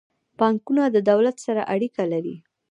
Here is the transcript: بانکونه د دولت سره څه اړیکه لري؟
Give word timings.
بانکونه 0.39 0.83
د 0.89 0.97
دولت 1.09 1.35
سره 1.45 1.61
څه 1.65 1.69
اړیکه 1.73 2.03
لري؟ 2.11 2.35